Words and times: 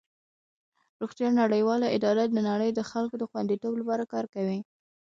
روغتیا 0.99 1.29
نړیواله 1.41 1.87
اداره 1.97 2.23
د 2.27 2.35
نړۍ 2.49 2.69
د 2.73 2.79
خلکو 2.91 3.15
د 3.19 3.23
خوندیتوب 3.31 3.73
لپاره 3.81 4.03
کار 4.13 4.25
کوي. 4.33 4.59